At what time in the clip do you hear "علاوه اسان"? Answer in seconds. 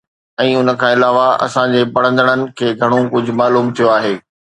0.97-1.67